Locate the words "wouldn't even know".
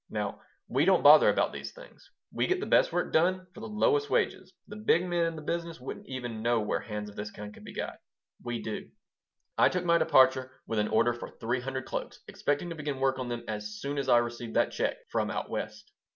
5.79-6.59